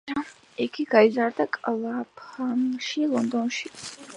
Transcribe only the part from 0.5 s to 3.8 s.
იგი გაიზარდა კლაფჰამში, ლონდონში.